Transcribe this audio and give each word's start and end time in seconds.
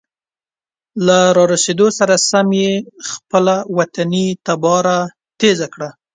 له 1.05 1.19
را 1.35 1.43
رسیدو 1.53 1.87
سره 1.99 2.15
سم 2.29 2.47
یې 2.61 2.71
خپله 3.09 3.55
وطني 3.77 4.27
تباره 4.47 4.97
تیزه 5.39 5.67
کړه. 5.73 5.89